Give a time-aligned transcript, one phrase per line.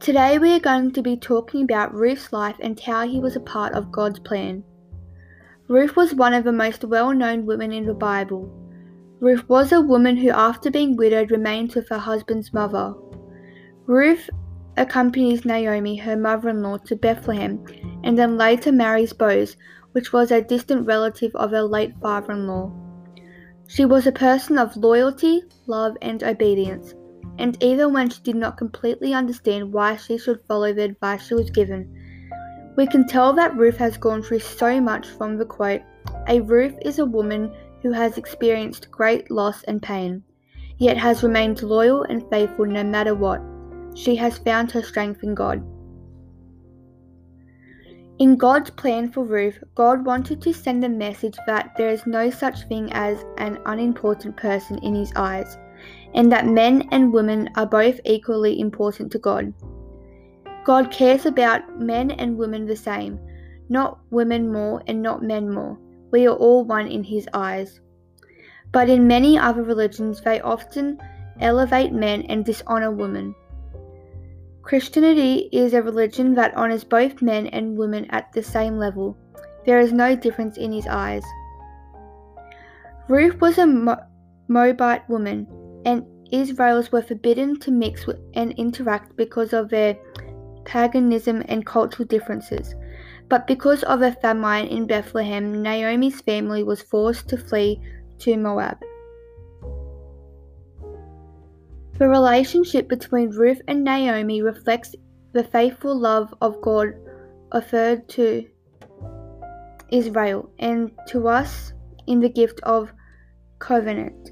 [0.00, 3.40] Today we are going to be talking about Ruth's life and how he was a
[3.40, 4.64] part of God's plan.
[5.68, 8.50] Ruth was one of the most well known women in the Bible.
[9.20, 12.94] Ruth was a woman who, after being widowed, remained with her husband's mother.
[13.84, 14.30] Ruth
[14.78, 17.62] accompanies Naomi, her mother in law, to Bethlehem
[18.02, 19.54] and then later marries Boaz,
[19.92, 22.72] which was a distant relative of her late father in law.
[23.66, 26.94] She was a person of loyalty, love, and obedience,
[27.40, 31.34] and even when she did not completely understand why she should follow the advice she
[31.34, 31.90] was given,
[32.76, 35.80] we can tell that Ruth has gone through so much from the quote
[36.28, 40.22] A Ruth is a woman who has experienced great loss and pain,
[40.76, 43.40] yet has remained loyal and faithful no matter what.
[43.94, 45.64] She has found her strength in God.
[48.18, 52.28] In God's plan for Ruth, God wanted to send a message that there is no
[52.28, 55.56] such thing as an unimportant person in His eyes,
[56.14, 59.52] and that men and women are both equally important to God.
[60.64, 63.18] God cares about men and women the same,
[63.68, 65.78] not women more and not men more.
[66.10, 67.80] We are all one in His eyes.
[68.72, 70.98] But in many other religions, they often
[71.40, 73.34] elevate men and dishonor women.
[74.62, 79.16] Christianity is a religion that honors both men and women at the same level.
[79.64, 81.24] There is no difference in his eyes.
[83.08, 83.98] Ruth was a Mo-
[84.48, 85.46] Moabite woman,
[85.84, 89.96] and Israelites were forbidden to mix and interact because of their
[90.64, 92.74] paganism and cultural differences.
[93.28, 97.80] But because of a famine in Bethlehem, Naomi's family was forced to flee
[98.20, 98.78] to Moab.
[101.98, 104.94] The relationship between Ruth and Naomi reflects
[105.32, 106.94] the faithful love of God
[107.52, 108.46] offered to
[109.90, 111.72] Israel and to us
[112.06, 112.92] in the gift of
[113.58, 114.30] covenant.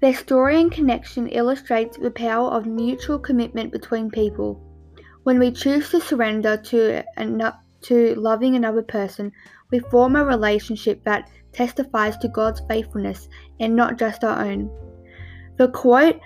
[0.00, 4.62] Their story and connection illustrates the power of mutual commitment between people.
[5.24, 9.32] When we choose to surrender to, an- to loving another person,
[9.70, 13.28] we form a relationship that testifies to God's faithfulness
[13.58, 14.70] and not just our own.
[15.56, 16.20] The quote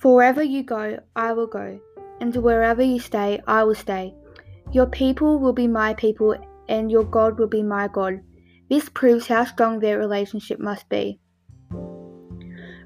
[0.00, 1.78] for wherever you go, I will go,
[2.22, 4.14] and wherever you stay, I will stay.
[4.72, 6.34] Your people will be my people,
[6.68, 8.20] and your God will be my God.
[8.70, 11.20] This proves how strong their relationship must be.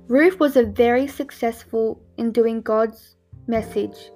[0.07, 3.17] Ruth was a very successful in doing God's
[3.47, 4.11] message,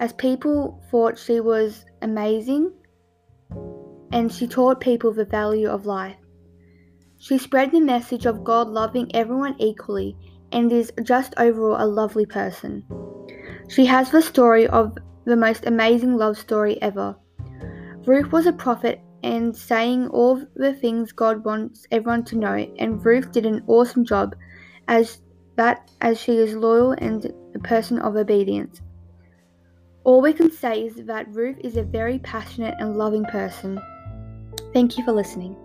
[0.00, 2.72] as people thought she was amazing,
[4.10, 6.16] and she taught people the value of life.
[7.18, 10.16] She spread the message of God loving everyone equally
[10.52, 12.82] and is just overall a lovely person.
[13.68, 14.96] She has the story of
[15.26, 17.14] the most amazing love story ever.
[18.06, 23.04] Ruth was a prophet and saying all the things God wants everyone to know, and
[23.04, 24.34] Ruth did an awesome job
[24.88, 25.20] as
[25.56, 28.80] that as she is loyal and a person of obedience.
[30.04, 33.80] All we can say is that Ruth is a very passionate and loving person.
[34.72, 35.56] Thank you for listening.